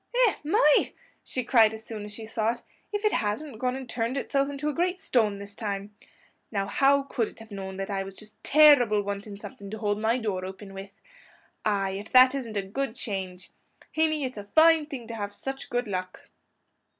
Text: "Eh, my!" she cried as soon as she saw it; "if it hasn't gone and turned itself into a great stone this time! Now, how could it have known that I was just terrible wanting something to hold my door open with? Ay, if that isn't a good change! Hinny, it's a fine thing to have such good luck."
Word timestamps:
"Eh, 0.25 0.33
my!" 0.43 0.93
she 1.23 1.43
cried 1.43 1.75
as 1.75 1.85
soon 1.85 2.03
as 2.05 2.11
she 2.11 2.25
saw 2.25 2.53
it; 2.53 2.63
"if 2.91 3.05
it 3.05 3.11
hasn't 3.13 3.59
gone 3.59 3.75
and 3.75 3.87
turned 3.87 4.17
itself 4.17 4.49
into 4.49 4.67
a 4.67 4.73
great 4.73 4.99
stone 4.99 5.37
this 5.37 5.53
time! 5.53 5.95
Now, 6.51 6.65
how 6.65 7.03
could 7.03 7.27
it 7.27 7.37
have 7.37 7.51
known 7.51 7.77
that 7.77 7.91
I 7.91 8.01
was 8.01 8.15
just 8.15 8.43
terrible 8.43 9.03
wanting 9.03 9.39
something 9.39 9.69
to 9.69 9.77
hold 9.77 9.99
my 10.01 10.17
door 10.17 10.43
open 10.43 10.73
with? 10.73 10.89
Ay, 11.65 11.91
if 11.99 12.09
that 12.13 12.33
isn't 12.33 12.57
a 12.57 12.63
good 12.63 12.95
change! 12.95 13.51
Hinny, 13.91 14.23
it's 14.23 14.39
a 14.39 14.43
fine 14.43 14.87
thing 14.87 15.07
to 15.07 15.13
have 15.13 15.35
such 15.35 15.69
good 15.69 15.87
luck." 15.87 16.27